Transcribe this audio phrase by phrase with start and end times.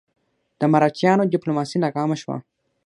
[0.59, 2.37] د مرهټیانو ډیپلوماسي ناکامه شوه.